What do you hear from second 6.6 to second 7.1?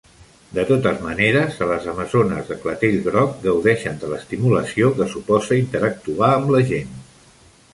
gent.